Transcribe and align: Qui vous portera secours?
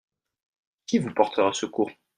Qui 0.87 0.97
vous 0.97 1.13
portera 1.13 1.53
secours? 1.53 1.91